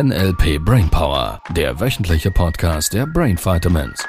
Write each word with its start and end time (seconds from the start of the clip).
NLP 0.00 0.60
Brainpower, 0.64 1.42
der 1.56 1.80
wöchentliche 1.80 2.30
Podcast 2.30 2.94
der 2.94 3.04
Brain 3.04 3.36
Vitamins. 3.36 4.06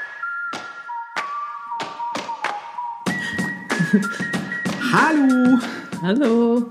Hallo, 4.93 5.57
Hallo, 6.03 6.69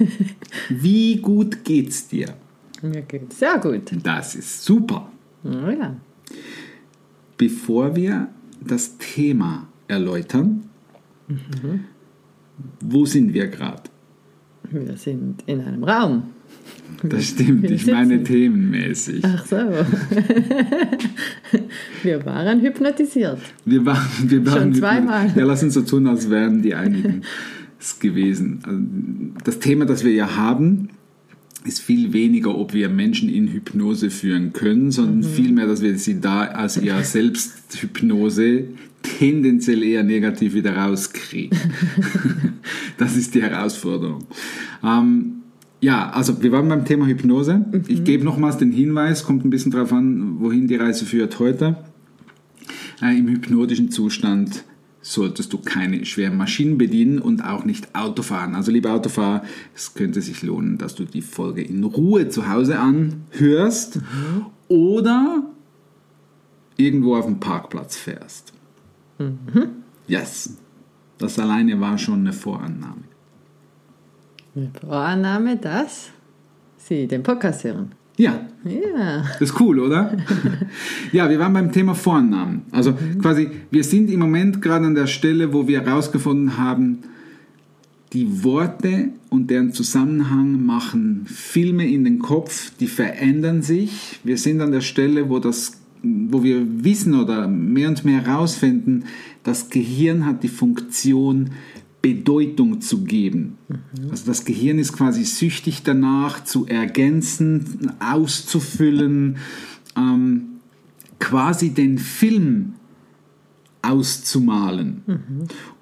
wie 0.68 1.18
gut 1.18 1.64
geht's 1.64 2.08
dir? 2.08 2.34
mir 2.82 3.02
geht's 3.02 3.38
sehr 3.38 3.58
gut. 3.60 3.92
Das 4.02 4.34
ist 4.34 4.64
super. 4.64 5.08
Oh 5.44 5.70
ja. 5.70 5.94
Bevor 7.36 7.94
wir 7.94 8.30
das 8.60 8.98
Thema 8.98 9.68
erläutern, 9.86 10.68
wo 12.80 13.06
sind 13.06 13.32
wir 13.32 13.46
gerade? 13.46 13.84
Wir 14.64 14.96
sind 14.96 15.44
in 15.46 15.60
einem 15.60 15.84
Raum. 15.84 16.32
Das 17.02 17.28
stimmt, 17.28 17.62
Wir 17.62 17.70
ich 17.72 17.86
meine 17.86 18.22
themenmäßig. 18.22 19.24
Ach 19.24 19.46
so. 19.46 19.56
Wir 22.02 22.24
waren 22.24 22.60
hypnotisiert. 22.60 23.38
Wir 23.64 23.84
waren, 23.86 24.06
wir 24.24 24.46
waren 24.46 24.58
Schon 24.58 24.74
zweimal. 24.74 25.32
Ja, 25.36 25.44
lass 25.44 25.62
uns 25.62 25.74
so 25.74 25.82
tun, 25.82 26.06
als 26.06 26.30
wären 26.30 26.62
die 26.62 26.74
einigen 26.74 27.22
es 27.80 27.98
gewesen. 27.98 28.60
Also, 28.64 28.80
Das 29.44 29.58
Thema, 29.58 29.84
das 29.86 30.04
wir 30.04 30.12
ja 30.12 30.36
haben, 30.36 30.90
ist 31.64 31.80
viel 31.80 32.12
weniger, 32.12 32.56
ob 32.56 32.72
wir 32.72 32.88
Menschen 32.88 33.28
in 33.28 33.48
Hypnose 33.48 34.10
führen 34.10 34.52
können, 34.52 34.90
sondern 34.90 35.18
Mhm. 35.18 35.24
vielmehr, 35.34 35.66
dass 35.66 35.82
wir 35.82 35.96
sie 35.98 36.20
da 36.20 36.46
aus 36.54 36.76
ihrer 36.78 37.02
Selbsthypnose 37.02 38.64
tendenziell 39.02 39.82
eher 39.82 40.02
negativ 40.02 40.54
wieder 40.54 40.76
rauskriegen. 40.76 41.58
das 42.98 43.16
ist 43.16 43.34
die 43.34 43.42
Herausforderung. 43.42 44.24
Ähm, 44.84 45.29
ja, 45.80 46.10
also 46.10 46.42
wir 46.42 46.52
waren 46.52 46.68
beim 46.68 46.84
Thema 46.84 47.06
Hypnose. 47.06 47.54
Mhm. 47.58 47.84
Ich 47.88 48.04
gebe 48.04 48.24
nochmals 48.24 48.58
den 48.58 48.72
Hinweis, 48.72 49.24
kommt 49.24 49.44
ein 49.44 49.50
bisschen 49.50 49.72
darauf 49.72 49.92
an, 49.92 50.40
wohin 50.40 50.68
die 50.68 50.76
Reise 50.76 51.06
führt 51.06 51.38
heute. 51.38 51.76
Äh, 53.02 53.18
Im 53.18 53.28
hypnotischen 53.28 53.90
Zustand 53.90 54.64
solltest 55.02 55.52
du 55.52 55.58
keine 55.58 56.04
schweren 56.04 56.36
Maschinen 56.36 56.76
bedienen 56.76 57.18
und 57.18 57.42
auch 57.42 57.64
nicht 57.64 57.94
Auto 57.94 58.22
fahren. 58.22 58.54
Also 58.54 58.70
lieber 58.70 58.92
Autofahrer, 58.92 59.42
es 59.74 59.94
könnte 59.94 60.20
sich 60.20 60.42
lohnen, 60.42 60.76
dass 60.76 60.94
du 60.94 61.04
die 61.04 61.22
Folge 61.22 61.62
in 61.62 61.82
Ruhe 61.84 62.28
zu 62.28 62.50
Hause 62.50 62.78
anhörst 62.78 63.98
oder 64.68 65.42
irgendwo 66.76 67.16
auf 67.16 67.24
dem 67.24 67.40
Parkplatz 67.40 67.96
fährst. 67.96 68.52
Yes. 70.06 70.58
Das 71.18 71.38
alleine 71.38 71.80
war 71.80 71.98
schon 71.98 72.20
eine 72.20 72.32
Vorannahme. 72.32 73.02
Mit 74.54 74.78
Vorannahme, 74.80 75.56
dass 75.56 76.10
Sie 76.76 77.06
den 77.06 77.22
Podcast 77.22 77.64
hören. 77.64 77.92
Ja, 78.16 78.48
Ja. 78.64 79.24
Das 79.38 79.50
ist 79.50 79.60
cool, 79.60 79.78
oder? 79.78 80.16
ja, 81.12 81.30
wir 81.30 81.38
waren 81.38 81.52
beim 81.52 81.72
Thema 81.72 81.94
Vorannahmen. 81.94 82.62
Also 82.72 82.94
quasi, 83.22 83.48
wir 83.70 83.84
sind 83.84 84.10
im 84.10 84.20
Moment 84.20 84.60
gerade 84.60 84.86
an 84.86 84.94
der 84.94 85.06
Stelle, 85.06 85.52
wo 85.52 85.66
wir 85.66 85.82
herausgefunden 85.82 86.58
haben, 86.58 86.98
die 88.12 88.42
Worte 88.44 89.10
und 89.28 89.50
deren 89.50 89.72
Zusammenhang 89.72 90.66
machen 90.66 91.26
Filme 91.26 91.88
in 91.88 92.04
den 92.04 92.18
Kopf, 92.18 92.72
die 92.80 92.88
verändern 92.88 93.62
sich. 93.62 94.20
Wir 94.24 94.36
sind 94.36 94.60
an 94.60 94.72
der 94.72 94.80
Stelle, 94.80 95.30
wo, 95.30 95.38
das, 95.38 95.80
wo 96.02 96.42
wir 96.42 96.84
wissen 96.84 97.14
oder 97.14 97.46
mehr 97.46 97.88
und 97.88 98.04
mehr 98.04 98.26
herausfinden, 98.26 99.04
das 99.44 99.70
Gehirn 99.70 100.26
hat 100.26 100.42
die 100.42 100.48
Funktion, 100.48 101.50
Bedeutung 102.02 102.80
zu 102.80 103.04
geben. 103.04 103.58
Also 104.10 104.26
das 104.26 104.44
Gehirn 104.44 104.78
ist 104.78 104.92
quasi 104.92 105.24
süchtig 105.24 105.82
danach, 105.82 106.44
zu 106.44 106.66
ergänzen, 106.66 107.92
auszufüllen, 108.00 109.36
ähm, 109.96 110.42
quasi 111.18 111.70
den 111.70 111.98
Film 111.98 112.74
auszumalen. 113.82 115.02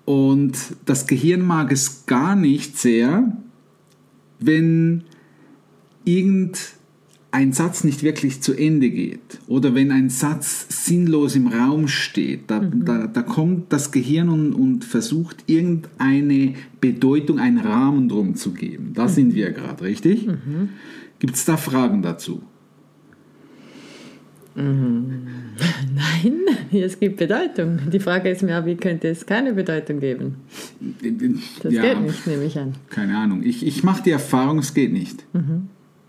Und 0.04 0.56
das 0.86 1.06
Gehirn 1.06 1.42
mag 1.42 1.70
es 1.72 2.06
gar 2.06 2.34
nicht 2.34 2.78
sehr, 2.78 3.36
wenn 4.40 5.04
irgendein 7.30 7.52
Satz 7.52 7.84
nicht 7.84 8.02
wirklich 8.02 8.40
zu 8.40 8.54
Ende 8.54 8.88
geht 8.90 9.38
oder 9.48 9.74
wenn 9.74 9.92
ein 9.92 10.08
Satz 10.08 10.66
sinnlos 10.86 11.36
im 11.36 11.46
Raum 11.48 11.86
steht. 11.86 12.50
Da, 12.50 12.60
da, 12.60 13.06
da 13.06 13.22
kommt 13.22 13.70
das 13.72 13.90
Gehirn 13.92 14.28
und, 14.30 14.54
und 14.54 14.84
versucht 14.84 15.44
irgendeine 15.46 16.54
Bedeutung, 16.80 17.38
einen 17.38 17.58
Rahmen 17.58 18.08
drum 18.08 18.34
zu 18.34 18.52
geben. 18.52 18.92
Da 18.94 19.08
sind 19.08 19.34
wir 19.34 19.52
gerade, 19.52 19.84
richtig? 19.84 20.26
Gibt 21.18 21.34
es 21.34 21.44
da 21.44 21.56
Fragen 21.58 22.00
dazu? 22.02 22.40
Nein, 24.58 25.20
es 26.72 26.98
gibt 26.98 27.16
Bedeutung. 27.18 27.78
Die 27.92 28.00
Frage 28.00 28.30
ist 28.30 28.42
mehr, 28.42 28.66
wie 28.66 28.74
könnte 28.74 29.06
es 29.08 29.24
keine 29.24 29.52
Bedeutung 29.52 30.00
geben? 30.00 30.36
Das 31.62 31.72
Ja. 31.72 31.82
geht 31.82 32.00
nicht, 32.00 32.26
nehme 32.26 32.44
ich 32.44 32.58
an. 32.58 32.74
keine 32.90 33.16
Ahnung. 33.18 33.42
Ich, 33.44 33.64
ich 33.64 33.84
mache 33.84 34.02
die 34.02 34.10
Erfahrung, 34.10 34.58
es 34.58 34.74
geht 34.74 34.92
nicht. 34.92 35.24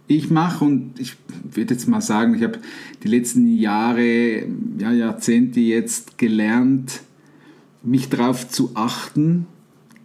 Ich 0.10 0.32
mache 0.32 0.66
und 0.66 1.00
ich 1.00 1.18
würde 1.52 1.76
jetzt 1.76 1.88
mal 1.88 2.02
sagen, 2.02 2.34
ich 2.34 2.42
habe 2.42 2.58
die 3.04 3.08
letzten 3.08 3.48
Jahre, 3.56 4.44
ja, 4.80 4.92
Jahrzehnte 4.92 5.60
jetzt 5.60 6.18
gelernt, 6.18 7.02
mich 7.84 8.10
darauf 8.10 8.50
zu 8.50 8.72
achten. 8.74 9.46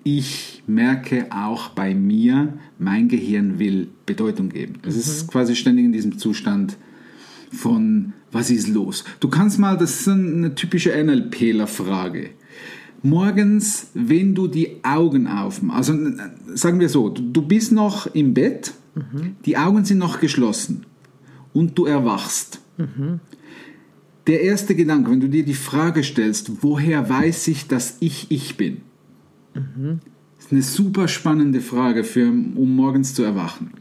Ich 0.02 0.62
merke 0.66 1.28
auch 1.30 1.70
bei 1.70 1.94
mir, 1.94 2.52
mein 2.78 3.08
Gehirn 3.08 3.58
will 3.58 3.88
Bedeutung 4.04 4.50
geben. 4.50 4.74
Es 4.86 4.94
ist 4.94 5.26
quasi 5.28 5.56
ständig 5.56 5.86
in 5.86 5.92
diesem 5.92 6.18
Zustand 6.18 6.76
von, 7.50 8.12
was 8.30 8.50
ist 8.50 8.68
los? 8.68 9.04
Du 9.20 9.28
kannst 9.28 9.58
mal, 9.58 9.78
das 9.78 10.00
ist 10.00 10.08
eine 10.08 10.54
typische 10.54 10.92
NLPler-Frage. 11.02 12.28
Morgens, 13.02 13.86
wenn 13.94 14.34
du 14.34 14.48
die 14.48 14.84
Augen 14.84 15.28
aufmachst, 15.28 15.88
also 15.88 16.10
sagen 16.52 16.78
wir 16.78 16.90
so, 16.90 17.08
du 17.08 17.40
bist 17.40 17.72
noch 17.72 18.14
im 18.14 18.34
Bett, 18.34 18.74
die 19.44 19.56
Augen 19.56 19.84
sind 19.84 19.98
noch 19.98 20.20
geschlossen 20.20 20.86
und 21.52 21.76
du 21.78 21.86
erwachst. 21.86 22.60
Der 24.26 24.42
erste 24.42 24.74
Gedanke, 24.74 25.10
wenn 25.10 25.20
du 25.20 25.28
dir 25.28 25.44
die 25.44 25.54
Frage 25.54 26.02
stellst, 26.02 26.62
woher 26.62 27.08
weiß 27.08 27.48
ich, 27.48 27.68
dass 27.68 27.96
ich 28.00 28.30
ich 28.30 28.56
bin? 28.56 28.78
ist 30.38 30.52
eine 30.52 30.62
super 30.62 31.08
spannende 31.08 31.60
Frage, 31.60 32.04
für, 32.04 32.28
um 32.28 32.76
morgens 32.76 33.14
zu 33.14 33.22
erwachen. 33.22 33.72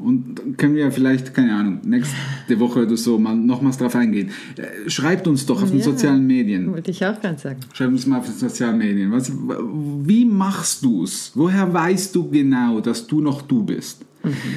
Und 0.00 0.38
dann 0.38 0.56
können 0.56 0.76
wir 0.76 0.90
vielleicht, 0.92 1.34
keine 1.34 1.54
Ahnung, 1.54 1.80
nächste 1.84 2.14
Woche 2.60 2.82
oder 2.86 2.96
so 2.96 3.18
mal 3.18 3.34
nochmals 3.34 3.78
drauf 3.78 3.96
eingehen. 3.96 4.30
Äh, 4.56 4.88
Schreibt 4.88 5.26
uns 5.26 5.44
doch 5.46 5.62
auf 5.62 5.70
den 5.70 5.78
Ja. 5.78 5.84
sozialen 5.84 6.26
Medien. 6.26 6.70
Wollte 6.72 6.90
ich 6.92 7.04
auch 7.04 7.20
ganz 7.20 7.42
sagen. 7.42 7.60
Schreib 7.72 7.88
uns 7.88 8.06
mal 8.06 8.18
auf 8.18 8.26
den 8.26 8.34
sozialen 8.36 8.78
Medien. 8.78 9.10
Was, 9.10 9.32
wie 9.32 10.24
machst 10.24 10.84
du 10.84 11.02
es? 11.04 11.32
Woher 11.34 11.72
weißt 11.72 12.14
du 12.14 12.30
genau, 12.30 12.80
dass 12.80 13.06
du 13.06 13.20
noch 13.20 13.42
du 13.42 13.64
bist? 13.64 14.04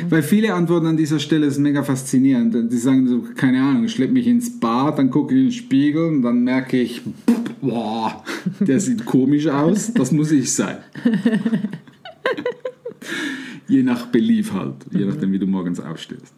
Weil 0.10 0.24
viele 0.24 0.54
Antworten 0.54 0.88
an 0.88 0.98
dieser 0.98 1.20
Stelle 1.20 1.50
sind 1.50 1.64
mega 1.64 1.84
faszinierend. 1.84 2.72
Die 2.72 2.78
sagen 2.78 3.08
so, 3.08 3.24
keine 3.36 3.62
Ahnung, 3.62 3.86
ich 3.86 3.92
schleppe 3.94 4.14
mich 4.14 4.28
ins 4.28 4.60
Bad, 4.60 4.98
dann 5.00 5.10
gucke 5.10 5.34
ich 5.34 5.40
in 5.40 5.46
den 5.48 5.52
Spiegel 5.54 6.06
und 6.06 6.22
dann 6.24 6.44
merke 6.44 6.82
ich, 6.82 7.02
boah, 7.62 8.24
der 8.60 8.80
sieht 8.80 9.06
komisch 9.06 9.48
aus, 9.48 9.94
das 9.94 10.12
muss 10.12 10.32
ich 10.32 10.52
sein. 10.52 10.78
je 13.68 13.84
nach 13.84 14.08
Belief 14.08 14.54
halt, 14.54 14.76
je 14.92 15.06
nachdem, 15.06 15.32
wie 15.32 15.40
du 15.40 15.48
morgens 15.48 15.80
aufstehst. 15.80 16.34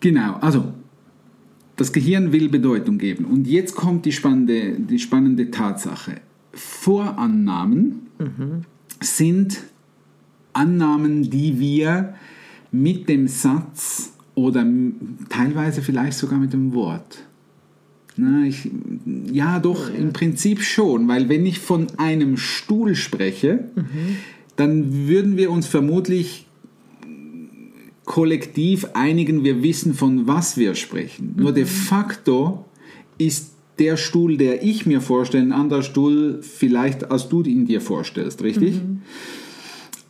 Genau, 0.00 0.34
also 0.40 0.72
das 1.76 1.92
Gehirn 1.92 2.32
will 2.32 2.48
Bedeutung 2.48 2.98
geben. 2.98 3.24
Und 3.24 3.46
jetzt 3.46 3.74
kommt 3.74 4.04
die 4.04 4.12
spannende, 4.12 4.72
die 4.78 4.98
spannende 4.98 5.50
Tatsache. 5.50 6.20
Vorannahmen 6.52 8.06
sind 9.00 9.62
Annahmen, 10.52 11.30
die 11.30 11.58
wir 11.58 12.14
mit 12.72 13.08
dem 13.08 13.28
Satz 13.28 14.12
oder 14.34 14.66
teilweise 15.28 15.82
vielleicht 15.82 16.18
sogar 16.18 16.38
mit 16.38 16.52
dem 16.52 16.74
Wort. 16.74 17.24
Na, 18.16 18.44
ich, 18.44 18.70
ja, 19.32 19.58
doch, 19.60 19.92
im 19.94 20.12
Prinzip 20.12 20.62
schon, 20.62 21.08
weil 21.08 21.28
wenn 21.28 21.46
ich 21.46 21.60
von 21.60 21.86
einem 21.96 22.36
Stuhl 22.36 22.94
spreche, 22.94 23.70
dann 24.60 25.08
würden 25.08 25.36
wir 25.36 25.50
uns 25.50 25.66
vermutlich 25.66 26.46
kollektiv 28.04 28.88
einigen, 28.94 29.44
wir 29.44 29.62
wissen, 29.62 29.94
von 29.94 30.26
was 30.26 30.56
wir 30.56 30.74
sprechen. 30.74 31.34
Nur 31.36 31.52
de 31.52 31.64
facto 31.64 32.64
ist 33.18 33.52
der 33.78 33.96
Stuhl, 33.96 34.36
der 34.36 34.62
ich 34.62 34.84
mir 34.84 35.00
vorstelle, 35.00 35.44
ein 35.44 35.52
anderer 35.52 35.82
Stuhl 35.82 36.40
vielleicht, 36.42 37.10
als 37.10 37.28
du 37.28 37.42
ihn 37.42 37.66
dir 37.66 37.80
vorstellst, 37.80 38.42
richtig? 38.42 38.74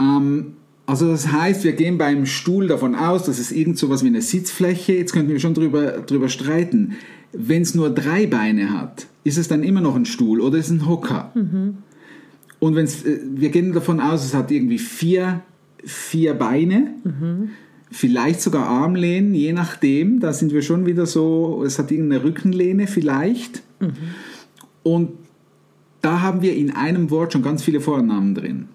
Ähm, 0.01 0.55
also 0.87 1.09
das 1.09 1.31
heißt, 1.31 1.63
wir 1.63 1.73
gehen 1.73 1.99
beim 1.99 2.27
Stuhl 2.27 2.67
davon 2.67 2.95
aus, 2.95 3.25
dass 3.25 3.39
es 3.39 3.53
irgend 3.53 3.79
so 3.79 3.91
was 3.91 4.03
wie 4.03 4.09
eine 4.09 4.23
Sitzfläche, 4.23 4.95
jetzt 4.95 5.13
könnten 5.13 5.31
wir 5.31 5.39
schon 5.39 5.55
drüber, 5.55 5.99
drüber 6.01 6.29
streiten. 6.29 6.97
Wenn 7.33 7.63
es 7.63 7.77
nur 7.77 7.91
drei 7.91 8.27
Beine 8.27 8.73
hat, 8.73 9.07
ist 9.23 9.39
es 9.39 9.47
dann 9.47 9.63
immer 9.63 9.81
noch 9.81 9.95
ein 9.95 10.07
Stuhl 10.07 10.41
oder 10.41 10.59
ist 10.59 10.67
es 10.67 10.73
ein 10.73 10.89
Hocker? 10.89 11.31
Und 12.61 12.77
wenn's, 12.77 13.05
äh, 13.05 13.19
wir 13.25 13.49
gehen 13.51 13.73
davon 13.73 14.01
aus, 14.01 14.25
es 14.25 14.35
hat 14.35 14.51
irgendwie 14.51 14.79
vier, 14.79 15.43
vier 15.85 16.35
Beine. 16.35 16.95
vielleicht 17.91 18.41
sogar 18.41 18.67
Armlehnen, 18.67 19.35
je 19.35 19.53
nachdem. 19.53 20.21
Da 20.21 20.33
sind 20.33 20.53
wir 20.53 20.63
schon 20.63 20.87
wieder 20.87 21.07
so, 21.07 21.65
es 21.67 21.79
hat 21.79 21.91
irgendeine 21.91 22.23
Rückenlehne 22.23 22.87
vielleicht. 22.87 23.63
Und 24.83 25.11
da 26.01 26.21
haben 26.21 26.43
wir 26.43 26.55
in 26.55 26.71
einem 26.71 27.11
Wort 27.11 27.33
schon 27.33 27.43
ganz 27.43 27.63
viele 27.63 27.81
Vornamen 27.81 28.35
drin. 28.35 28.69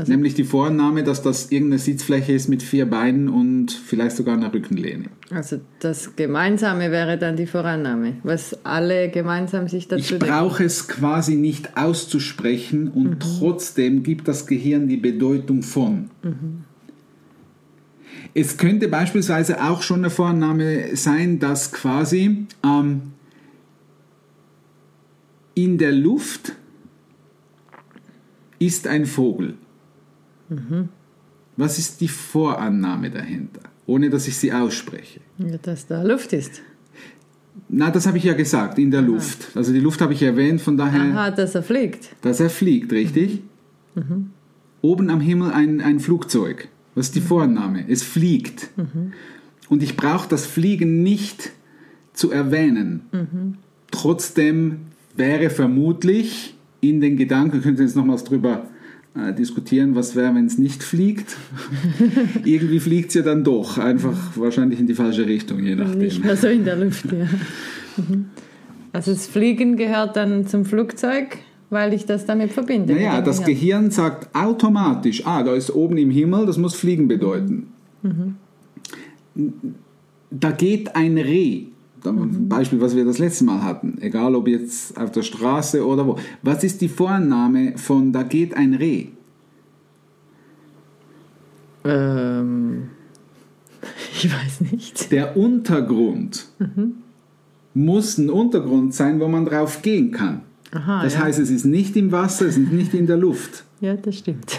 Also- 0.00 0.12
Nämlich 0.12 0.32
die 0.34 0.44
Vorname, 0.44 1.04
dass 1.04 1.20
das 1.22 1.50
irgendeine 1.52 1.78
Sitzfläche 1.78 2.32
ist 2.32 2.48
mit 2.48 2.62
vier 2.62 2.86
Beinen 2.88 3.28
und 3.28 3.70
vielleicht 3.70 4.16
sogar 4.16 4.34
einer 4.34 4.50
Rückenlehne. 4.52 5.06
Also 5.30 5.60
das 5.80 6.16
Gemeinsame 6.16 6.90
wäre 6.90 7.18
dann 7.18 7.36
die 7.36 7.46
Vorannahme, 7.46 8.14
was 8.22 8.64
alle 8.64 9.10
gemeinsam 9.10 9.68
sich 9.68 9.82
Ich 9.84 9.88
dazu 9.88 10.14
denken. 10.18 10.26
brauche 10.26 10.64
es 10.64 10.88
quasi 10.88 11.34
nicht 11.34 11.76
auszusprechen 11.76 12.88
und 12.88 13.20
trotzdem 13.20 14.02
gibt 14.02 14.26
das 14.26 14.46
Gehirn 14.46 14.88
die 14.88 14.96
Bedeutung 14.96 15.62
von. 15.62 16.08
Es 18.32 18.56
könnte 18.56 18.88
beispielsweise 18.88 19.62
auch 19.62 19.82
schon 19.82 19.98
eine 20.00 20.10
Vorname 20.10 20.96
sein, 20.96 21.40
dass 21.40 21.72
quasi 21.72 22.46
ähm, 22.64 23.02
in 25.54 25.76
der 25.76 25.92
Luft 25.92 26.52
ist 28.58 28.86
ein 28.86 29.04
Vogel. 29.04 29.54
Was 31.56 31.78
ist 31.78 32.00
die 32.00 32.08
Vorannahme 32.08 33.10
dahinter? 33.10 33.60
Ohne 33.86 34.10
dass 34.10 34.28
ich 34.28 34.36
sie 34.36 34.52
ausspreche. 34.52 35.20
Ja, 35.38 35.56
Dass 35.62 35.86
da 35.86 36.02
Luft 36.02 36.32
ist. 36.32 36.62
Na, 37.68 37.90
das 37.90 38.06
habe 38.06 38.18
ich 38.18 38.24
ja 38.24 38.34
gesagt, 38.34 38.78
in 38.78 38.90
der 38.90 39.02
Luft. 39.02 39.48
Also 39.56 39.72
die 39.72 39.80
Luft 39.80 40.00
habe 40.00 40.12
ich 40.12 40.22
erwähnt, 40.22 40.60
von 40.60 40.76
daher. 40.76 41.02
Aha, 41.12 41.30
dass 41.30 41.54
er 41.54 41.62
fliegt. 41.62 42.14
Dass 42.22 42.40
er 42.40 42.50
fliegt, 42.50 42.92
richtig? 42.92 43.42
Oben 44.80 45.10
am 45.10 45.20
Himmel 45.20 45.50
ein, 45.52 45.80
ein 45.80 46.00
Flugzeug. 46.00 46.68
Was 46.94 47.06
ist 47.06 47.16
die 47.16 47.20
Vorname? 47.20 47.84
Es 47.88 48.02
fliegt. 48.02 48.70
Und 49.68 49.82
ich 49.82 49.96
brauche 49.96 50.28
das 50.28 50.46
Fliegen 50.46 51.02
nicht 51.02 51.50
zu 52.12 52.30
erwähnen. 52.30 53.58
Trotzdem 53.90 54.82
wäre 55.16 55.50
vermutlich 55.50 56.54
in 56.80 57.00
den 57.00 57.16
Gedanken, 57.16 57.60
können 57.60 57.76
jetzt 57.76 57.96
nochmals 57.96 58.24
drüber 58.24 58.69
äh, 59.14 59.32
diskutieren, 59.34 59.94
was 59.96 60.14
wäre, 60.14 60.34
wenn 60.34 60.46
es 60.46 60.58
nicht 60.58 60.82
fliegt. 60.82 61.36
Irgendwie 62.44 62.78
fliegt 62.78 63.08
es 63.08 63.14
ja 63.14 63.22
dann 63.22 63.42
doch, 63.42 63.78
einfach 63.78 64.16
wahrscheinlich 64.36 64.78
in 64.78 64.86
die 64.86 64.94
falsche 64.94 65.26
Richtung, 65.26 65.64
je 65.64 65.74
nachdem. 65.74 65.98
Nicht 65.98 66.24
mehr 66.24 66.36
so 66.36 66.46
in 66.46 66.64
der 66.64 66.76
Luft, 66.76 67.06
ja. 67.12 67.26
Mhm. 67.96 68.26
Also 68.92 69.12
das 69.12 69.26
Fliegen 69.26 69.76
gehört 69.76 70.16
dann 70.16 70.46
zum 70.46 70.64
Flugzeug, 70.64 71.38
weil 71.70 71.92
ich 71.92 72.06
das 72.06 72.24
damit 72.24 72.52
verbinde. 72.52 72.94
Naja, 72.94 73.20
das 73.20 73.44
Gehirn 73.44 73.90
sagt 73.90 74.34
automatisch, 74.34 75.26
ah, 75.26 75.42
da 75.42 75.54
ist 75.54 75.74
oben 75.74 75.96
im 75.96 76.10
Himmel, 76.10 76.46
das 76.46 76.56
muss 76.56 76.76
Fliegen 76.76 77.08
bedeuten. 77.08 77.66
Da 80.30 80.52
geht 80.52 80.94
ein 80.94 81.18
Reh, 81.18 81.66
da- 82.02 82.12
Beispiel, 82.12 82.80
was 82.80 82.94
wir 82.96 83.04
das 83.04 83.18
letzte 83.18 83.44
Mal 83.44 83.62
hatten, 83.62 83.98
egal 84.00 84.34
ob 84.34 84.48
jetzt 84.48 84.96
auf 84.98 85.10
der 85.12 85.22
Straße 85.22 85.84
oder 85.86 86.06
wo. 86.06 86.18
Was 86.42 86.64
ist 86.64 86.80
die 86.80 86.88
Vorname 86.88 87.76
von 87.78 88.12
da 88.12 88.22
geht 88.22 88.54
ein 88.54 88.74
Reh? 88.74 89.06
Ähm, 91.84 92.88
ich 94.14 94.30
weiß 94.32 94.72
nicht. 94.72 95.12
Der 95.12 95.36
Untergrund 95.36 96.46
muss 97.74 98.18
ein 98.18 98.30
Untergrund 98.30 98.94
sein, 98.94 99.20
wo 99.20 99.28
man 99.28 99.44
drauf 99.44 99.82
gehen 99.82 100.10
kann. 100.12 100.42
Aha, 100.72 101.02
das 101.02 101.14
ja. 101.14 101.20
heißt, 101.22 101.38
es 101.38 101.50
ist 101.50 101.64
nicht 101.64 101.96
im 101.96 102.12
Wasser, 102.12 102.46
es 102.46 102.56
ist 102.56 102.70
nicht 102.70 102.94
in 102.94 103.06
der 103.06 103.16
Luft. 103.16 103.64
Ja, 103.80 103.94
das 103.94 104.18
stimmt. 104.18 104.58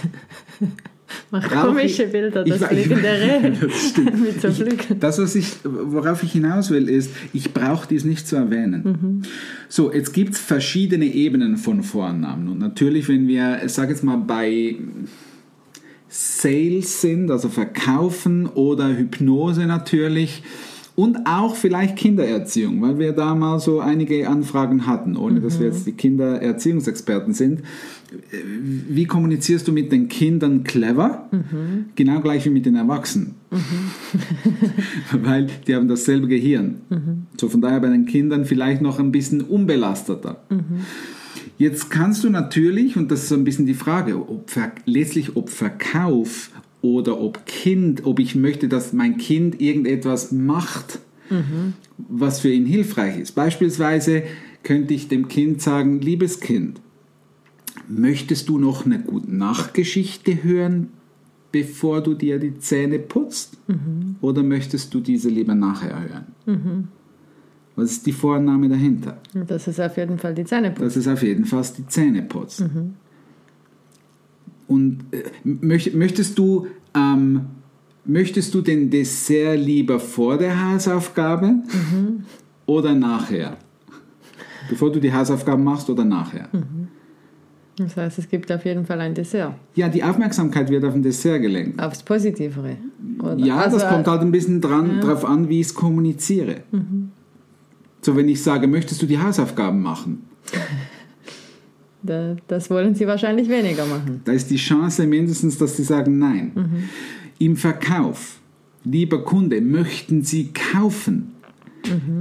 Mach 1.32 1.48
Brauch 1.50 1.68
komische 1.68 2.04
ich- 2.04 2.12
Bilder, 2.12 2.46
ich 2.46 2.54
das 2.54 2.66
fliegende 2.66 3.04
Reh 3.08 3.52
Das 3.62 3.90
stimmt. 3.90 4.20
mit 4.22 4.42
so 4.42 4.52
Flügeln. 4.52 5.00
Das, 5.00 5.20
was 5.20 5.36
ich, 5.36 5.48
worauf 5.64 6.24
ich 6.24 6.32
hinaus 6.34 6.70
will, 6.70 6.90
ist, 6.90 7.12
ich 7.34 7.54
brauche 7.54 7.88
dies 7.88 8.04
nicht 8.06 8.28
zu 8.28 8.36
erwähnen. 8.36 9.24
So, 9.70 9.92
jetzt 9.94 10.14
gibt 10.14 10.34
es 10.34 10.40
verschiedene 10.40 11.06
Ebenen 11.06 11.58
von 11.58 11.84
Vornamen. 11.84 12.48
Und 12.50 12.60
natürlich, 12.60 13.08
wenn 13.10 13.28
wir, 13.28 13.62
ich 13.66 13.72
sage 13.72 13.92
jetzt 13.92 14.04
mal, 14.04 14.18
bei 14.18 14.76
Sales 16.10 17.02
sind, 17.02 17.32
also 17.32 17.48
Verkaufen 17.50 18.48
oder 18.48 18.90
Hypnose 18.98 19.66
natürlich, 19.66 20.44
und 20.96 21.26
auch 21.26 21.56
vielleicht 21.56 21.96
Kindererziehung, 21.96 22.82
weil 22.82 23.00
wir 23.00 23.14
da 23.14 23.34
mal 23.34 23.60
so 23.60 23.80
einige 23.80 24.30
Anfragen 24.30 24.88
hatten, 24.88 25.16
ohne 25.16 25.40
dass 25.40 25.60
wir 25.60 25.68
jetzt 25.68 25.88
die 25.88 25.94
Kindererziehungsexperten 25.94 27.34
sind. 27.34 27.62
Wie 28.90 29.06
kommunizierst 29.06 29.68
du 29.68 29.72
mit 29.72 29.92
den 29.92 30.10
Kindern 30.10 30.64
clever? 30.64 31.30
Genau 31.96 32.20
gleich 32.20 32.46
wie 32.46 32.50
mit 32.50 32.66
den 32.66 32.76
Erwachsenen. 32.76 33.36
weil 35.12 35.48
die 35.66 35.76
haben 35.76 35.88
dasselbe 35.88 36.28
Gehirn. 36.28 36.82
So 37.38 37.48
von 37.48 37.62
daher 37.62 37.80
bei 37.80 37.90
den 37.90 38.06
Kindern 38.06 38.46
vielleicht 38.46 38.82
noch 38.82 39.00
ein 39.00 39.12
bisschen 39.12 39.42
unbelasteter. 39.42 40.42
Jetzt 41.58 41.90
kannst 41.90 42.24
du 42.24 42.30
natürlich, 42.30 42.98
und 42.98 43.12
das 43.12 43.24
ist 43.24 43.30
so 43.30 43.36
ein 43.36 43.44
bisschen 43.44 43.66
die 43.66 43.76
Frage, 43.76 44.18
ob 44.18 44.52
letztlich 44.86 45.36
ob 45.36 45.50
Verkauf 45.50 46.50
oder 46.82 47.20
ob 47.20 47.46
Kind, 47.46 48.06
ob 48.06 48.20
ich 48.20 48.36
möchte, 48.36 48.68
dass 48.68 48.94
mein 48.94 49.18
Kind 49.18 49.62
irgendetwas 49.62 50.32
macht, 50.32 51.00
was 51.98 52.42
für 52.42 52.52
ihn 52.52 52.66
hilfreich 52.66 53.20
ist. 53.20 53.34
Beispielsweise 53.34 54.24
könnte 54.64 54.94
ich 54.94 55.08
dem 55.08 55.28
Kind 55.28 55.62
sagen, 55.62 56.02
liebes 56.02 56.40
Kind, 56.40 56.82
möchtest 57.88 58.50
du 58.50 58.58
noch 58.58 58.86
eine 58.86 59.00
gute 59.00 59.34
Nachtgeschichte 59.34 60.44
hören, 60.44 60.90
bevor 61.52 62.02
du 62.02 62.14
dir 62.14 62.40
die 62.40 62.58
Zähne 62.60 63.00
putzt? 63.00 63.58
Oder 64.22 64.44
möchtest 64.44 64.94
du 64.94 65.00
diese 65.00 65.30
lieber 65.30 65.56
nachher 65.56 66.02
hören? 66.02 66.88
Was 67.76 67.92
ist 67.92 68.06
die 68.06 68.12
Vorname 68.12 68.68
dahinter? 68.68 69.22
Das 69.34 69.68
ist 69.68 69.80
auf 69.80 69.98
jeden 69.98 70.18
Fall 70.18 70.34
die 70.34 70.44
Zähne 70.44 70.74
Das 70.78 70.98
ist 70.98 71.08
auf 71.08 71.24
jeden 71.24 71.46
Fall 71.46 71.64
die 71.78 71.88
Zähne 71.88 72.22
putzen. 72.24 72.96
Und 74.72 75.00
äh, 75.12 75.24
möcht, 75.44 75.94
möchtest 75.94 76.38
du 76.40 76.68
ähm, 76.96 77.42
möchtest 78.06 78.54
du 78.54 78.62
den 78.62 78.90
Dessert 78.90 79.60
lieber 79.60 80.00
vor 80.00 80.38
der 80.38 80.72
Hausaufgabe 80.72 81.56
oder 82.66 82.96
nachher? 82.96 83.58
Bevor 84.70 84.90
du 84.92 85.00
die 85.02 85.14
Hausaufgaben 85.14 85.64
machst 85.64 85.90
oder 85.90 86.06
nachher? 86.06 86.48
Das 87.76 87.98
heißt, 87.98 88.20
es 88.20 88.30
gibt 88.30 88.50
auf 88.52 88.64
jeden 88.64 88.86
Fall 88.86 89.02
ein 89.02 89.14
Dessert. 89.14 89.56
Ja, 89.76 89.90
die 89.90 90.04
Aufmerksamkeit 90.04 90.70
wird 90.70 90.86
auf 90.86 90.94
den 90.94 91.04
Dessert 91.04 91.42
gelenkt. 91.42 91.82
Aufs 91.82 92.02
Positivere. 92.04 92.78
Oder? 93.20 93.38
Ja, 93.38 93.58
Also, 93.58 93.78
das 93.78 93.90
kommt 93.90 94.08
halt 94.08 94.22
ein 94.22 94.32
bisschen 94.32 94.62
dran, 94.62 95.02
drauf 95.02 95.26
an, 95.26 95.50
wie 95.50 95.60
ich 95.60 95.68
es 95.68 95.74
kommuniziere. 95.74 96.64
So, 98.02 98.16
wenn 98.16 98.30
ich 98.30 98.42
sage, 98.42 98.68
möchtest 98.68 99.02
du 99.02 99.06
die 99.06 99.20
Hausaufgaben 99.20 99.82
machen? 99.82 100.24
Da- 102.04 102.36
Das 102.48 102.70
wollen 102.70 102.96
sie 102.96 103.08
wahrscheinlich 103.08 103.48
weniger 103.50 103.86
machen. 103.86 104.22
Da 104.26 104.32
ist 104.32 104.50
die 104.50 104.58
Chance 104.58 105.06
mindestens, 105.08 105.58
dass 105.58 105.78
sie 105.78 105.84
sagen 105.84 106.18
Nein. 106.20 106.52
Im 107.40 107.56
Verkauf, 107.58 108.40
lieber 108.84 109.24
Kunde, 109.24 109.62
möchten 109.62 110.24
Sie 110.24 110.50
kaufen? 110.54 111.32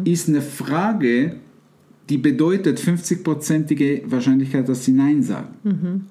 Ist 0.04 0.28
eine 0.28 0.40
Frage, 0.40 1.36
die 2.08 2.16
bedeutet 2.18 2.80
50-prozentige 2.80 4.02
Wahrscheinlichkeit, 4.10 4.68
dass 4.68 4.84
Sie 4.84 4.92
Nein 4.92 5.22
sagen. 5.22 6.06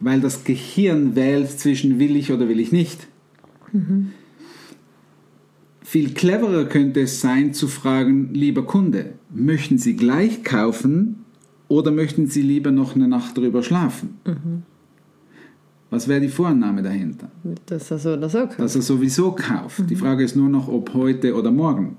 Weil 0.00 0.20
das 0.20 0.44
Gehirn 0.44 1.14
wählt 1.14 1.50
zwischen 1.50 1.98
will 1.98 2.16
ich 2.16 2.32
oder 2.32 2.48
will 2.48 2.58
ich 2.60 2.72
nicht. 2.72 3.06
Viel 5.82 6.14
cleverer 6.14 6.64
könnte 6.64 7.02
es 7.02 7.20
sein 7.20 7.52
zu 7.52 7.68
fragen, 7.68 8.30
lieber 8.32 8.64
Kunde, 8.64 9.12
möchten 9.34 9.76
Sie 9.78 9.96
gleich 9.96 10.42
kaufen 10.42 11.23
oder 11.74 11.90
möchten 11.90 12.28
Sie 12.28 12.42
lieber 12.42 12.70
noch 12.70 12.94
eine 12.94 13.08
Nacht 13.08 13.36
drüber 13.36 13.62
schlafen? 13.62 14.18
Was 15.90 16.06
wäre 16.06 16.20
die 16.20 16.28
Vorannahme 16.28 16.82
dahinter? 16.82 17.30
Dass 17.66 17.90
er 17.90 17.98
so 17.98 18.12
oder 18.12 18.28
so 18.28 18.38
kommt. 18.38 18.60
Dass 18.60 18.76
er 18.76 18.82
sowieso 18.82 19.32
kauft. 19.32 19.90
Die 19.90 19.96
Frage 19.96 20.22
ist 20.22 20.36
nur 20.36 20.48
noch, 20.48 20.68
ob 20.68 20.94
heute 20.94 21.34
oder 21.34 21.50
morgen. 21.50 21.96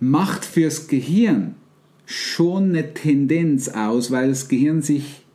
Macht 0.00 0.46
fürs 0.46 0.88
Gehirn 0.88 1.56
schon 2.06 2.70
eine 2.70 2.94
Tendenz 2.94 3.68
aus, 3.68 4.10
weil 4.10 4.28
das 4.30 4.48
Gehirn 4.48 4.80
sich 4.80 5.25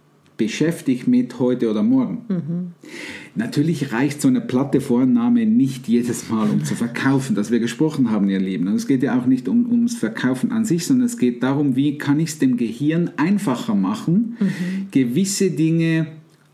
beschäftigt 0.42 1.08
mit 1.08 1.38
heute 1.38 1.70
oder 1.70 1.84
morgen. 1.84 2.74
Natürlich 3.36 3.94
reicht 3.94 4.24
so 4.24 4.28
eine 4.28 4.42
platte 4.42 4.82
Vorname 4.82 5.46
nicht 5.46 5.88
jedes 5.88 6.30
Mal, 6.32 6.50
um 6.50 6.64
zu 6.64 6.74
verkaufen, 6.74 7.36
dass 7.36 7.52
wir 7.52 7.60
gesprochen 7.60 8.10
haben, 8.10 8.28
ihr 8.28 8.40
Lieben. 8.40 8.68
Und 8.68 8.74
es 8.74 8.88
geht 8.88 9.04
ja 9.04 9.20
auch 9.20 9.28
nicht 9.28 9.48
um, 9.48 9.70
ums 9.70 9.96
Verkaufen 9.96 10.52
an 10.52 10.66
sich, 10.66 10.88
sondern 10.88 11.06
es 11.06 11.20
geht 11.20 11.44
darum, 11.44 11.76
wie 11.76 12.00
kann 12.00 12.20
ich 12.20 12.30
es 12.30 12.40
dem 12.40 12.58
Gehirn 12.58 13.12
einfacher 13.18 13.76
machen, 13.76 14.36
gewisse 14.90 15.52
Dinge 15.52 16.08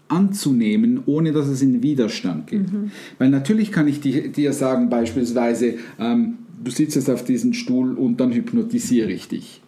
anzunehmen, 0.10 1.00
ohne 1.06 1.32
dass 1.32 1.48
es 1.48 1.62
in 1.62 1.82
Widerstand 1.82 2.48
geht. 2.48 2.65
Weil 3.20 3.29
natürlich 3.29 3.72
kann 3.72 3.88
ich 3.88 4.01
dir, 4.01 4.51
sagen, 4.51 4.89
beispielsweise, 4.89 5.75
ähm, 5.98 6.39
du 6.62 6.72
sitzt 6.72 6.98
jetzt 6.98 7.10
auf 7.10 7.24
diesem 7.24 7.53
Stuhl 7.53 7.94
und 7.94 8.20
dann 8.20 8.34
hypnotisiere 8.34 9.12
ich 9.12 9.29
dich. 9.29 9.62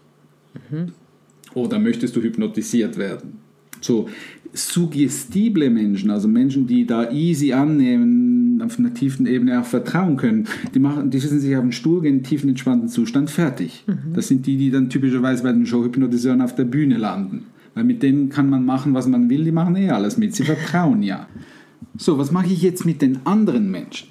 Oder 1.54 1.80
möchtest 1.80 2.16
du 2.18 2.22
hypnotisiert 2.22 2.98
werden? 2.98 3.49
So 3.82 4.08
suggestible 4.54 5.70
Menschen, 5.70 6.10
also 6.10 6.28
Menschen, 6.28 6.66
die 6.66 6.86
da 6.86 7.12
easy 7.12 7.54
annehmen, 7.54 8.62
auf 8.62 8.80
einer 8.80 8.94
tiefen 8.94 9.26
Ebene 9.26 9.60
auch 9.60 9.66
vertrauen 9.66 10.18
können. 10.18 10.48
Die, 10.74 10.80
machen, 10.80 11.10
die 11.10 11.20
setzen 11.20 11.40
sich 11.40 11.56
auf 11.56 11.62
den 11.62 11.72
Stuhl, 11.72 12.02
gehen 12.02 12.18
in 12.18 12.24
tiefen 12.24 12.50
entspannten 12.50 12.90
Zustand, 12.90 13.30
fertig. 13.30 13.84
Mhm. 13.88 14.14
Das 14.14 14.28
sind 14.28 14.46
die, 14.46 14.58
die 14.58 14.72
dann 14.72 14.90
typischerweise 14.90 15.44
bei 15.44 15.52
den 15.52 15.66
Showhypnotiseuren 15.66 16.42
auf 16.42 16.56
der 16.56 16.66
Bühne 16.66 16.98
landen. 16.98 17.46
Weil 17.76 17.84
mit 17.84 18.02
denen 18.02 18.30
kann 18.30 18.50
man 18.50 18.66
machen, 18.66 18.94
was 18.94 19.08
man 19.08 19.30
will, 19.30 19.44
die 19.44 19.52
machen 19.52 19.76
eh 19.76 19.90
alles 19.90 20.18
mit. 20.18 20.36
Sie 20.36 20.44
vertrauen 20.44 21.04
ja. 21.04 21.28
So, 21.98 22.18
was 22.18 22.32
mache 22.32 22.48
ich 22.48 22.62
jetzt 22.62 22.86
mit 22.86 23.02
den 23.02 23.20
anderen 23.26 23.70
Menschen? 23.70 24.10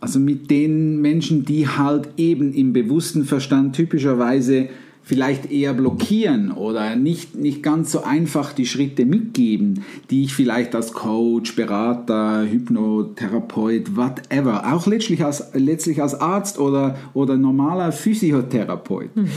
Also 0.00 0.18
mit 0.18 0.50
den 0.50 1.00
Menschen, 1.02 1.44
die 1.44 1.68
halt 1.68 2.08
eben 2.16 2.54
im 2.54 2.72
bewussten 2.72 3.24
Verstand 3.24 3.76
typischerweise 3.76 4.68
vielleicht 5.02 5.50
eher 5.50 5.74
blockieren 5.74 6.52
oder 6.52 6.94
nicht, 6.94 7.34
nicht 7.34 7.62
ganz 7.62 7.92
so 7.92 8.04
einfach 8.04 8.52
die 8.52 8.66
Schritte 8.66 9.04
mitgeben, 9.04 9.84
die 10.10 10.24
ich 10.24 10.34
vielleicht 10.34 10.74
als 10.74 10.92
Coach, 10.92 11.56
Berater, 11.56 12.46
Hypnotherapeut, 12.48 13.96
whatever, 13.96 14.72
auch 14.72 14.86
letztlich 14.86 15.24
als, 15.24 15.50
letztlich 15.54 16.00
als 16.00 16.14
Arzt 16.14 16.58
oder, 16.58 16.96
oder 17.12 17.36
normaler 17.36 17.92
Physiotherapeut, 17.92 19.16
mhm. 19.16 19.28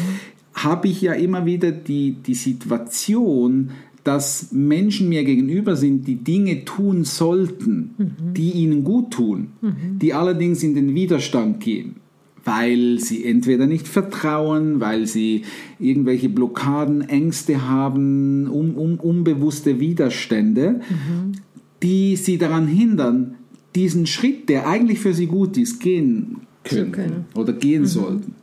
habe 0.53 0.87
ich 0.87 1.01
ja 1.01 1.13
immer 1.13 1.45
wieder 1.45 1.71
die, 1.71 2.11
die 2.11 2.35
Situation, 2.35 3.71
dass 4.03 4.51
Menschen 4.51 5.09
mir 5.09 5.23
gegenüber 5.23 5.75
sind, 5.75 6.07
die 6.07 6.17
Dinge 6.17 6.65
tun 6.65 7.05
sollten, 7.05 7.95
mhm. 7.97 8.33
die 8.33 8.51
ihnen 8.51 8.83
gut 8.83 9.11
tun, 9.11 9.53
mhm. 9.61 9.99
die 9.99 10.13
allerdings 10.13 10.61
in 10.61 10.75
den 10.75 10.93
Widerstand 10.93 11.61
gehen, 11.61 11.95
weil 12.45 12.99
sie 12.99 13.23
entweder 13.25 13.67
nicht 13.67 13.87
vertrauen, 13.87 14.79
weil 14.79 15.07
sie 15.07 15.43
irgendwelche 15.79 16.29
Blockaden, 16.29 17.07
Ängste 17.07 17.67
haben, 17.67 18.47
um, 18.47 18.75
um, 18.75 18.99
unbewusste 18.99 19.79
Widerstände, 19.79 20.81
mhm. 20.89 21.33
die 21.81 22.15
sie 22.15 22.37
daran 22.37 22.67
hindern, 22.67 23.35
diesen 23.75 24.05
Schritt, 24.05 24.49
der 24.49 24.67
eigentlich 24.67 24.99
für 24.99 25.13
sie 25.13 25.27
gut 25.27 25.57
ist, 25.57 25.79
gehen 25.79 26.41
können, 26.63 26.91
können. 26.91 27.25
oder 27.33 27.53
gehen 27.53 27.83
mhm. 27.83 27.87
sollten. 27.87 28.35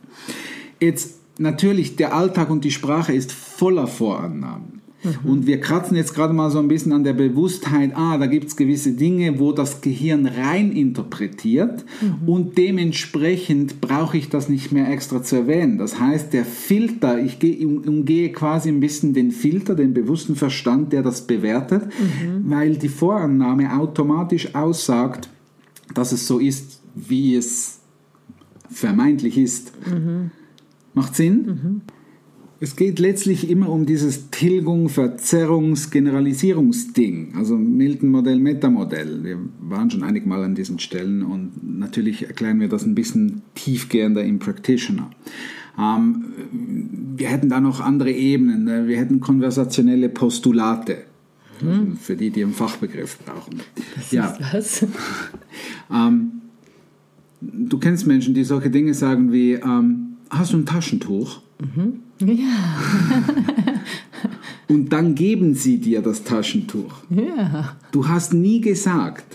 Jetzt 0.79 1.19
natürlich, 1.37 1.95
der 1.95 2.13
Alltag 2.13 2.49
und 2.49 2.63
die 2.63 2.71
Sprache 2.71 3.13
ist 3.13 3.31
voller 3.31 3.87
Vorannahmen. 3.87 4.80
Mhm. 5.03 5.29
Und 5.29 5.47
wir 5.47 5.59
kratzen 5.59 5.97
jetzt 5.97 6.13
gerade 6.13 6.33
mal 6.33 6.51
so 6.51 6.59
ein 6.59 6.67
bisschen 6.67 6.91
an 6.91 7.03
der 7.03 7.13
Bewusstheit, 7.13 7.91
ah, 7.95 8.17
da 8.17 8.27
gibt 8.27 8.47
es 8.47 8.55
gewisse 8.55 8.93
Dinge, 8.93 9.39
wo 9.39 9.51
das 9.51 9.81
Gehirn 9.81 10.25
rein 10.25 10.71
interpretiert 10.71 11.85
mhm. 12.01 12.27
und 12.27 12.57
dementsprechend 12.57 13.81
brauche 13.81 14.17
ich 14.17 14.29
das 14.29 14.49
nicht 14.49 14.71
mehr 14.71 14.89
extra 14.89 15.23
zu 15.23 15.37
erwähnen. 15.37 15.77
Das 15.77 15.99
heißt, 15.99 16.33
der 16.33 16.45
Filter, 16.45 17.19
ich 17.19 17.39
umgehe 17.65 18.31
quasi 18.31 18.69
ein 18.69 18.79
bisschen 18.79 19.13
den 19.13 19.31
Filter, 19.31 19.75
den 19.75 19.93
bewussten 19.93 20.35
Verstand, 20.35 20.93
der 20.93 21.01
das 21.01 21.27
bewertet, 21.27 21.85
mhm. 21.85 22.49
weil 22.49 22.75
die 22.77 22.89
Vorannahme 22.89 23.77
automatisch 23.77 24.53
aussagt, 24.55 25.29
dass 25.93 26.11
es 26.11 26.27
so 26.27 26.39
ist, 26.39 26.81
wie 26.95 27.35
es 27.35 27.79
vermeintlich 28.69 29.37
ist. 29.37 29.73
Mhm. 29.87 30.31
Macht 30.93 31.15
Sinn? 31.15 31.81
Mhm. 32.61 32.65
Es 32.65 32.75
geht 32.75 32.99
letztlich 32.99 33.49
immer 33.49 33.69
um 33.69 33.85
dieses 33.85 34.29
Tilgung, 34.29 34.87
Verzerrungs-, 34.87 35.89
Generalisierungsding, 35.89 37.33
also 37.35 37.57
Milton-Modell, 37.57 38.39
Metamodell. 38.39 39.23
Wir 39.23 39.37
waren 39.59 39.89
schon 39.89 40.03
einige 40.03 40.29
Mal 40.29 40.43
an 40.43 40.55
diesen 40.55 40.79
Stellen 40.79 41.23
und 41.23 41.51
natürlich 41.79 42.27
erklären 42.27 42.59
wir 42.59 42.69
das 42.69 42.85
ein 42.85 42.95
bisschen 42.95 43.41
tiefgehender 43.55 44.23
im 44.23 44.39
Practitioner. 44.39 45.09
Ähm, 45.79 46.25
wir 47.17 47.29
hätten 47.29 47.49
da 47.49 47.59
noch 47.59 47.79
andere 47.79 48.11
Ebenen, 48.11 48.65
ne? 48.65 48.87
wir 48.87 48.97
hätten 48.97 49.19
konversationelle 49.19 50.09
Postulate. 50.09 51.03
Hm. 51.59 51.95
Für 51.95 52.15
die, 52.15 52.31
die 52.31 52.43
einen 52.43 52.53
Fachbegriff 52.53 53.19
brauchen. 53.19 53.61
Was 53.95 54.11
ja. 54.11 54.31
ist 54.31 54.81
das? 54.81 54.87
ähm, 55.93 56.41
du 57.39 57.77
kennst 57.77 58.07
Menschen, 58.07 58.33
die 58.33 58.43
solche 58.43 58.71
Dinge 58.71 58.95
sagen 58.95 59.31
wie, 59.31 59.53
ähm, 59.53 60.10
hast 60.31 60.53
du 60.53 60.57
ein 60.57 60.65
Taschentuch? 60.65 61.41
Mhm. 61.59 61.99
Ja. 62.19 62.35
Und 64.67 64.89
dann 64.93 65.15
geben 65.15 65.53
sie 65.53 65.79
dir 65.79 66.01
das 66.01 66.23
Taschentuch. 66.23 66.93
Ja. 67.09 67.75
Du 67.91 68.07
hast 68.07 68.33
nie 68.33 68.61
gesagt, 68.61 69.25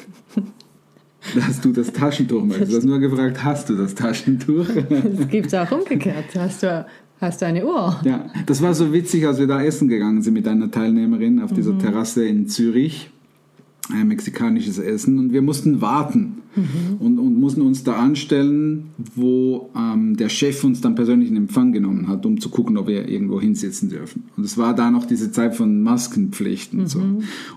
dass 1.35 1.61
du 1.61 1.73
das 1.73 1.93
Taschentuch 1.93 2.43
möchtest. 2.43 2.73
Du 2.73 2.77
hast 2.79 2.85
nur 2.85 2.99
gefragt, 2.99 3.45
hast 3.45 3.69
du 3.69 3.77
das 3.77 3.95
Taschentuch? 3.95 4.67
Das 4.89 5.29
gibt 5.29 5.49
es 5.49 5.55
auch 5.55 5.71
umgekehrt. 5.71 6.25
Hast 6.37 6.63
du, 6.63 6.87
hast 7.21 7.43
du 7.43 7.47
eine 7.47 7.67
Uhr? 7.67 8.01
Ja, 8.05 8.31
das 8.47 8.63
war 8.63 8.73
so 8.75 8.93
witzig, 8.93 9.27
als 9.27 9.39
wir 9.39 9.47
da 9.47 9.63
essen 9.63 9.89
gegangen 9.89 10.23
sind 10.23 10.35
mit 10.35 10.49
einer 10.49 10.71
Teilnehmerin 10.71 11.41
auf 11.41 11.53
dieser 11.53 11.73
mhm. 11.73 11.81
Terrasse 11.81 12.27
in 12.27 12.49
Zürich 12.49 13.11
ein 13.93 14.09
mexikanisches 14.09 14.79
Essen 14.79 15.19
und 15.19 15.33
wir 15.33 15.43
mussten 15.43 15.81
warten 15.81 16.39
mhm. 16.57 16.97
und, 16.99 17.19
und 17.19 17.39
mussten 17.39 17.63
uns 17.63 17.85
da 17.85 17.95
anstellen, 17.95 18.91
wo 19.15 19.71
ähm, 19.77 20.17
der 20.17 20.29
Chef 20.29 20.65
uns 20.65 20.81
dann 20.81 20.95
persönlich 20.95 21.31
in 21.31 21.37
Empfang 21.37 21.73
genommen 21.73 22.09
hat, 22.09 22.27
um 22.27 22.41
zu 22.41 22.49
gucken, 22.49 22.77
ob 22.77 22.89
wir 22.89 23.09
irgendwo 23.09 23.41
hinsitzen 23.41 23.89
dürfen. 23.89 24.25
Und 24.37 24.45
es 24.45 24.59
war 24.59 24.75
da 24.75 24.91
noch 24.91 25.07
diese 25.07 25.31
Zeit 25.31 25.55
von 25.55 25.83
Maskenpflichten. 25.83 26.81
Mhm. 26.81 26.87
So. 26.87 27.01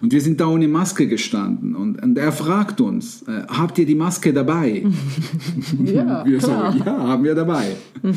Und 0.02 0.12
wir 0.12 0.22
sind 0.22 0.40
da 0.40 0.48
ohne 0.48 0.68
Maske 0.68 1.08
gestanden 1.08 1.76
und, 1.76 2.02
und 2.02 2.18
er 2.18 2.32
fragt 2.32 2.82
uns, 2.82 3.24
äh, 3.24 3.44
habt 3.48 3.78
ihr 3.80 3.86
die 3.86 3.96
Maske 3.96 4.34
dabei? 4.34 4.86
ja, 5.84 6.26
wir 6.26 6.38
klar. 6.38 6.74
So, 6.74 6.80
ja, 6.80 7.08
haben 7.08 7.24
wir 7.24 7.36
dabei. 7.36 7.76
Mhm. 8.04 8.16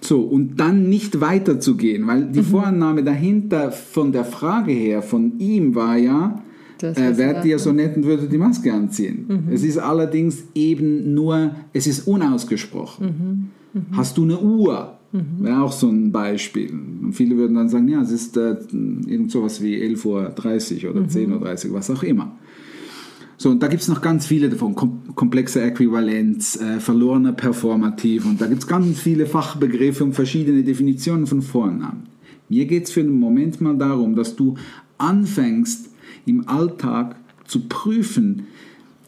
So, 0.00 0.20
und 0.20 0.60
dann 0.60 0.88
nicht 0.88 1.20
weiterzugehen, 1.20 2.06
weil 2.06 2.26
die 2.26 2.40
mhm. 2.40 2.44
Vorannahme 2.44 3.02
dahinter 3.02 3.72
von 3.72 4.12
der 4.12 4.24
Frage 4.24 4.72
her 4.72 5.02
von 5.02 5.38
ihm 5.38 5.74
war 5.74 5.96
ja, 5.96 6.42
äh, 6.82 7.16
wärt 7.16 7.44
ihr 7.44 7.58
so 7.58 7.72
nett 7.72 7.96
und 7.96 8.04
würdet 8.04 8.32
die 8.32 8.38
Maske 8.38 8.72
anziehen. 8.72 9.26
Mhm. 9.28 9.52
Es 9.52 9.62
ist 9.62 9.78
allerdings 9.78 10.44
eben 10.54 11.14
nur, 11.14 11.52
es 11.72 11.86
ist 11.86 12.06
unausgesprochen. 12.06 13.50
Mhm. 13.72 13.80
Mhm. 13.80 13.96
Hast 13.96 14.16
du 14.16 14.24
eine 14.24 14.38
Uhr? 14.38 14.96
Mhm. 15.12 15.44
Wäre 15.44 15.62
auch 15.62 15.72
so 15.72 15.88
ein 15.88 16.12
Beispiel. 16.12 16.70
Und 16.70 17.12
viele 17.12 17.36
würden 17.36 17.54
dann 17.54 17.68
sagen, 17.68 17.88
ja, 17.88 18.00
es 18.02 18.10
ist 18.10 18.36
äh, 18.36 18.56
irgend 18.72 19.30
sowas 19.30 19.62
wie 19.62 19.76
11.30 19.76 20.84
Uhr 20.84 20.90
oder 20.90 21.00
mhm. 21.00 21.06
10.30 21.06 21.68
Uhr, 21.68 21.74
was 21.74 21.90
auch 21.90 22.02
immer. 22.02 22.32
So, 23.38 23.50
und 23.50 23.62
da 23.62 23.68
gibt 23.68 23.82
es 23.82 23.88
noch 23.88 24.00
ganz 24.00 24.26
viele 24.26 24.48
davon. 24.48 24.74
Kom 24.74 25.00
komplexe 25.14 25.62
Äquivalenz, 25.62 26.60
äh, 26.60 26.80
verlorener 26.80 27.32
Performativ. 27.32 28.26
Und 28.26 28.40
da 28.40 28.46
gibt 28.46 28.62
es 28.62 28.66
ganz 28.66 28.98
viele 28.98 29.26
Fachbegriffe 29.26 30.04
und 30.04 30.12
verschiedene 30.14 30.62
Definitionen 30.62 31.26
von 31.26 31.42
Vornamen. 31.42 32.04
Mir 32.48 32.66
geht 32.66 32.84
es 32.84 32.90
für 32.90 33.00
einen 33.00 33.18
Moment 33.18 33.60
mal 33.60 33.76
darum, 33.76 34.14
dass 34.14 34.36
du 34.36 34.56
anfängst, 34.98 35.90
im 36.26 36.48
Alltag 36.48 37.16
zu 37.44 37.68
prüfen, 37.68 38.48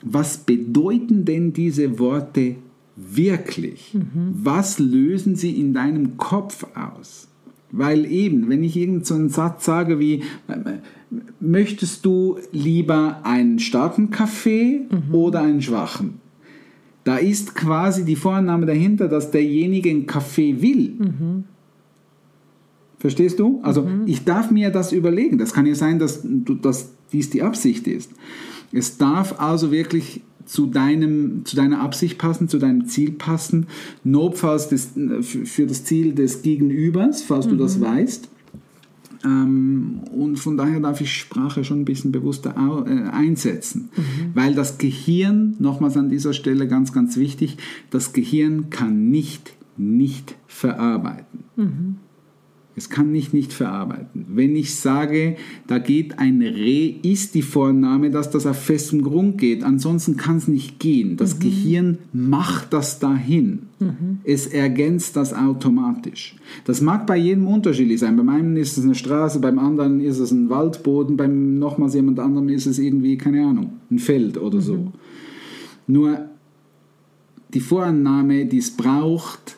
was 0.02 0.38
bedeuten 0.38 1.24
denn 1.24 1.52
diese 1.52 1.98
Worte 1.98 2.56
wirklich? 2.96 3.94
Mhm. 3.94 4.34
Was 4.42 4.78
lösen 4.78 5.36
sie 5.36 5.58
in 5.58 5.74
deinem 5.74 6.16
Kopf 6.16 6.66
aus? 6.74 7.28
Weil 7.70 8.06
eben, 8.06 8.48
wenn 8.48 8.64
ich 8.64 8.76
irgendeinen 8.76 9.28
so 9.28 9.34
Satz 9.34 9.66
sage 9.66 9.98
wie, 9.98 10.22
möchtest 11.40 12.04
du 12.06 12.38
lieber 12.50 13.20
einen 13.24 13.58
starken 13.58 14.10
Kaffee 14.10 14.86
mhm. 14.90 15.14
oder 15.14 15.42
einen 15.42 15.60
schwachen? 15.60 16.14
Da 17.04 17.16
ist 17.16 17.54
quasi 17.54 18.04
die 18.04 18.16
Vorannahme 18.16 18.66
dahinter, 18.66 19.08
dass 19.08 19.30
derjenige 19.30 19.90
einen 19.90 20.06
Kaffee 20.06 20.60
will. 20.62 20.94
Mhm. 20.98 21.44
Verstehst 22.98 23.38
du? 23.38 23.60
Also 23.62 23.82
mhm. 23.82 24.02
ich 24.06 24.24
darf 24.24 24.50
mir 24.50 24.70
das 24.70 24.92
überlegen. 24.92 25.38
Das 25.38 25.52
kann 25.52 25.66
ja 25.66 25.74
sein, 25.74 25.98
dass, 25.98 26.20
dass 26.24 26.90
dies 27.12 27.30
die 27.30 27.42
Absicht 27.42 27.86
ist. 27.86 28.10
Es 28.72 28.98
darf 28.98 29.40
also 29.40 29.70
wirklich 29.70 30.22
zu, 30.44 30.66
deinem, 30.66 31.44
zu 31.44 31.56
deiner 31.56 31.80
Absicht 31.80 32.18
passen, 32.18 32.48
zu 32.48 32.58
deinem 32.58 32.86
Ziel 32.86 33.12
passen, 33.12 33.66
notfalls 34.02 34.68
des, 34.68 34.90
für 35.22 35.66
das 35.66 35.84
Ziel 35.84 36.14
des 36.14 36.42
Gegenübers, 36.42 37.22
falls 37.22 37.46
mhm. 37.46 37.50
du 37.50 37.56
das 37.56 37.78
mhm. 37.78 37.82
weißt. 37.82 38.28
Ähm, 39.24 40.00
und 40.12 40.38
von 40.38 40.56
daher 40.56 40.80
darf 40.80 41.00
ich 41.00 41.12
Sprache 41.12 41.64
schon 41.64 41.80
ein 41.80 41.84
bisschen 41.84 42.12
bewusster 42.12 42.54
äh, 42.86 43.10
einsetzen, 43.10 43.90
mhm. 43.96 44.02
weil 44.34 44.54
das 44.54 44.78
Gehirn, 44.78 45.56
nochmals 45.58 45.96
an 45.96 46.08
dieser 46.08 46.32
Stelle 46.32 46.66
ganz, 46.66 46.92
ganz 46.92 47.16
wichtig, 47.16 47.58
das 47.90 48.12
Gehirn 48.12 48.70
kann 48.70 49.10
nicht, 49.10 49.54
nicht 49.76 50.36
verarbeiten. 50.46 51.44
Mhm. 51.56 51.96
Es 52.78 52.88
kann 52.88 53.14
ich 53.14 53.32
nicht 53.32 53.52
verarbeiten. 53.52 54.24
Wenn 54.28 54.56
ich 54.56 54.76
sage, 54.76 55.36
da 55.66 55.78
geht 55.78 56.18
ein 56.18 56.40
Reh, 56.40 56.94
ist 57.02 57.34
die 57.34 57.42
Vorname, 57.42 58.10
dass 58.10 58.30
das 58.30 58.46
auf 58.46 58.56
festem 58.56 59.02
Grund 59.02 59.36
geht. 59.36 59.64
Ansonsten 59.64 60.16
kann 60.16 60.36
es 60.36 60.48
nicht 60.48 60.78
gehen. 60.78 61.16
Das 61.16 61.34
mhm. 61.34 61.40
Gehirn 61.40 61.98
macht 62.12 62.72
das 62.72 63.00
dahin. 63.00 63.64
Mhm. 63.80 64.20
Es 64.22 64.46
ergänzt 64.46 65.16
das 65.16 65.34
automatisch. 65.34 66.36
Das 66.64 66.80
mag 66.80 67.06
bei 67.06 67.16
jedem 67.16 67.48
unterschiedlich 67.48 67.98
sein. 67.98 68.16
Beim 68.16 68.28
einen 68.28 68.56
ist 68.56 68.78
es 68.78 68.84
eine 68.84 68.94
Straße, 68.94 69.40
beim 69.40 69.58
anderen 69.58 70.00
ist 70.00 70.20
es 70.20 70.30
ein 70.30 70.48
Waldboden, 70.48 71.16
beim 71.16 71.58
nochmals 71.58 71.94
jemand 71.94 72.20
anderem 72.20 72.48
ist 72.48 72.66
es 72.66 72.78
irgendwie, 72.78 73.18
keine 73.18 73.44
Ahnung, 73.44 73.72
ein 73.90 73.98
Feld 73.98 74.38
oder 74.38 74.60
so. 74.60 74.76
Mhm. 74.76 74.92
Nur 75.88 76.28
die 77.52 77.60
Vorannahme, 77.60 78.46
die 78.46 78.58
es 78.58 78.70
braucht, 78.70 79.56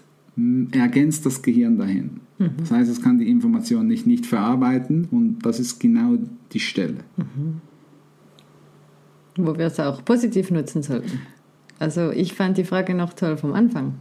ergänzt 0.72 1.26
das 1.26 1.42
Gehirn 1.42 1.76
dahin. 1.76 2.20
Mhm. 2.40 2.50
Das 2.58 2.70
heißt, 2.72 2.90
es 2.90 3.00
kann 3.00 3.18
die 3.18 3.30
Information 3.30 3.86
nicht, 3.86 4.06
nicht 4.06 4.26
verarbeiten 4.26 5.06
und 5.12 5.38
das 5.46 5.60
ist 5.60 5.78
genau 5.78 6.16
die 6.52 6.58
Stelle. 6.60 6.98
Mhm. 7.16 7.60
Wo 9.36 9.56
wir 9.56 9.66
es 9.66 9.78
auch 9.78 10.04
positiv 10.04 10.50
nutzen 10.50 10.82
sollten. 10.82 11.20
Also 11.78 12.10
ich 12.10 12.34
fand 12.34 12.58
die 12.58 12.64
Frage 12.64 12.94
noch 12.94 13.12
toll 13.12 13.36
vom 13.36 13.52
Anfang. 13.52 13.94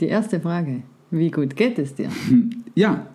Die 0.00 0.06
erste 0.06 0.40
Frage. 0.40 0.82
Wie 1.10 1.30
gut 1.30 1.54
geht 1.56 1.78
es 1.78 1.94
dir? 1.94 2.08
Ja, 2.76 3.06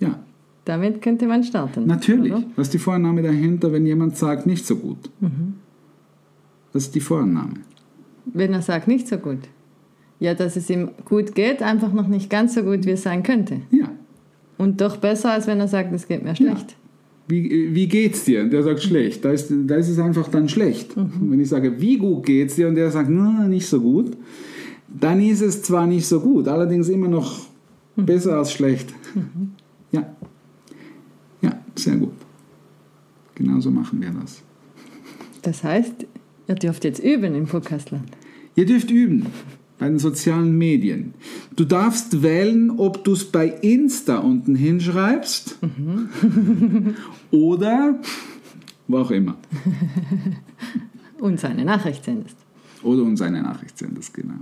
ja, 0.00 0.18
Damit 0.64 1.00
könnte 1.00 1.28
man 1.28 1.44
starten. 1.44 1.86
natürlich. 1.86 2.32
oder? 2.32 2.42
Was 2.56 2.66
ist 2.66 2.74
die 2.74 2.78
Vorannahme 2.78 3.22
dahinter, 3.22 3.70
wenn 3.72 3.86
jemand 3.86 4.16
sagt, 4.16 4.46
nicht 4.46 4.66
so 4.66 4.74
gut? 4.74 4.98
Was 6.72 6.84
ist 6.86 6.94
die 6.96 7.00
Vorannahme? 7.00 7.54
Wenn 8.24 8.52
er 8.52 8.62
sagt, 8.62 8.88
nicht 8.88 9.06
so 9.06 9.18
gut. 9.18 9.38
Ja, 10.18 10.34
dass 10.34 10.56
es 10.56 10.68
ihm 10.70 10.90
gut 11.04 11.36
geht, 11.36 11.62
einfach 11.62 11.92
noch 11.92 12.08
nicht 12.08 12.28
ganz 12.30 12.54
so 12.54 12.62
gut, 12.64 12.84
wie 12.84 12.90
es 12.90 13.04
sein 13.04 13.22
könnte. 13.22 13.60
Ja. 13.70 13.88
Und 14.58 14.80
doch 14.80 14.96
besser, 14.96 15.32
als 15.32 15.46
wenn 15.46 15.60
er 15.60 15.68
sagt, 15.68 15.92
es 15.92 16.08
geht 16.08 16.24
mir 16.24 16.34
schlecht. 16.34 16.76
Wie, 17.28 17.74
wie 17.74 17.88
geht's 17.88 18.24
dir? 18.24 18.42
Und 18.42 18.50
der 18.50 18.62
sagt 18.62 18.82
schlecht. 18.82 19.24
Da 19.24 19.32
ist, 19.32 19.50
da 19.50 19.74
ist 19.74 19.88
es 19.88 19.98
einfach 19.98 20.28
dann 20.28 20.48
schlecht. 20.48 20.96
Und 20.96 21.30
wenn 21.30 21.40
ich 21.40 21.48
sage, 21.48 21.80
wie 21.80 21.98
gut 21.98 22.24
geht's 22.24 22.54
dir? 22.54 22.68
Und 22.68 22.76
der 22.76 22.90
sagt, 22.90 23.10
na, 23.10 23.48
nicht 23.48 23.66
so 23.66 23.80
gut, 23.80 24.16
dann 24.88 25.20
ist 25.20 25.42
es 25.42 25.62
zwar 25.62 25.86
nicht 25.86 26.06
so 26.06 26.20
gut, 26.20 26.48
allerdings 26.48 26.88
immer 26.88 27.08
noch 27.08 27.46
besser 27.96 28.38
als 28.38 28.52
schlecht. 28.52 28.92
Ja. 29.90 30.06
Ja, 31.42 31.60
sehr 31.74 31.96
gut. 31.96 32.14
Genauso 33.34 33.70
machen 33.70 34.00
wir 34.00 34.10
das. 34.10 34.42
Das 35.42 35.62
heißt, 35.62 36.06
ihr 36.48 36.54
dürft 36.54 36.84
jetzt 36.84 37.02
üben 37.02 37.34
im 37.34 37.46
Podcastland. 37.46 38.08
Ihr 38.54 38.66
dürft 38.66 38.90
üben 38.90 39.26
bei 39.78 39.88
den 39.88 39.98
sozialen 39.98 40.56
Medien. 40.56 41.14
Du 41.54 41.64
darfst 41.64 42.22
wählen, 42.22 42.70
ob 42.70 43.04
du 43.04 43.12
es 43.12 43.24
bei 43.30 43.46
Insta 43.48 44.18
unten 44.18 44.54
hinschreibst 44.54 45.58
oder 47.30 47.98
wo 48.88 48.98
auch 48.98 49.10
immer. 49.10 49.36
Und 51.20 51.40
seine 51.40 51.64
Nachricht 51.64 52.04
sendest. 52.04 52.36
Oder 52.82 53.02
uns 53.02 53.20
eine 53.22 53.42
Nachricht 53.42 53.76
sendest, 53.78 54.12
genau. 54.14 54.34